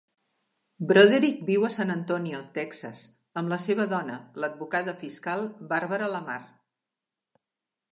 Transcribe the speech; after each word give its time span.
Broderick 0.91 1.43
viu 1.49 1.67
a 1.67 1.69
San 1.75 1.93
Antonio, 1.95 2.39
Texas, 2.55 3.03
amb 3.43 3.53
la 3.55 3.61
seva 3.67 3.87
dona, 3.93 4.17
l'advocada 4.45 4.97
fiscal 5.05 5.47
Barbara 5.75 6.11
Lamar. 6.17 6.41